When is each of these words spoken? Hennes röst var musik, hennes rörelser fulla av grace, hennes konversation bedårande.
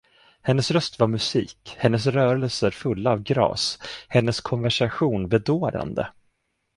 Hennes 0.41 0.71
röst 0.71 0.99
var 0.99 1.07
musik, 1.07 1.75
hennes 1.77 2.05
rörelser 2.07 2.71
fulla 2.71 3.11
av 3.11 3.23
grace, 3.23 3.79
hennes 4.07 4.41
konversation 4.41 5.29
bedårande. 5.29 6.07